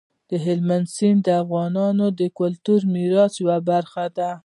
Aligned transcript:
هلمند 0.45 0.87
سیند 0.95 1.19
د 1.25 1.27
افغانستان 1.43 1.99
د 2.19 2.21
کلتوري 2.39 2.87
میراث 2.93 3.33
یوه 3.43 3.57
برخه 3.69 4.05
ده. 4.17 4.31